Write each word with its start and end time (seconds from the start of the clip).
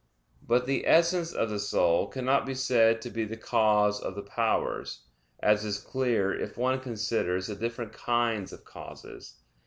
But 0.41 0.65
the 0.65 0.87
essence 0.87 1.31
of 1.31 1.51
the 1.51 1.59
soul 1.59 2.07
cannot 2.07 2.47
be 2.47 2.55
said 2.55 3.03
to 3.03 3.11
be 3.11 3.23
the 3.23 3.37
cause 3.37 4.01
of 4.01 4.15
the 4.15 4.23
powers; 4.23 5.03
as 5.41 5.63
is 5.63 5.77
clear 5.77 6.33
if 6.33 6.57
one 6.57 6.79
considers 6.79 7.45
the 7.45 7.55
different 7.55 7.93
kinds 7.93 8.51
of 8.51 8.65
causes. 8.65 9.35